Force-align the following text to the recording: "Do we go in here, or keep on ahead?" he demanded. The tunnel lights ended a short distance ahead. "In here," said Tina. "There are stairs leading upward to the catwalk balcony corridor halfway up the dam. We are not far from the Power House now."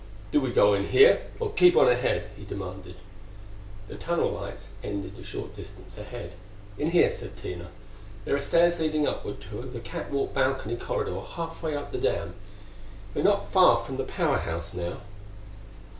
"Do 0.31 0.41
we 0.41 0.51
go 0.51 0.73
in 0.73 0.87
here, 0.87 1.27
or 1.39 1.51
keep 1.53 1.77
on 1.77 1.87
ahead?" 1.87 2.31
he 2.35 2.43
demanded. 2.43 2.95
The 3.87 3.97
tunnel 3.97 4.31
lights 4.31 4.69
ended 4.83 5.13
a 5.19 5.23
short 5.23 5.55
distance 5.55 5.95
ahead. 5.95 6.33
"In 6.79 6.89
here," 6.89 7.11
said 7.11 7.37
Tina. 7.37 7.69
"There 8.25 8.35
are 8.35 8.39
stairs 8.39 8.79
leading 8.79 9.07
upward 9.07 9.41
to 9.41 9.61
the 9.61 9.79
catwalk 9.79 10.33
balcony 10.33 10.75
corridor 10.75 11.21
halfway 11.21 11.75
up 11.75 11.91
the 11.91 11.99
dam. 11.99 12.33
We 13.13 13.21
are 13.21 13.25
not 13.25 13.51
far 13.51 13.77
from 13.77 13.97
the 13.97 14.03
Power 14.03 14.39
House 14.39 14.73
now." 14.73 15.01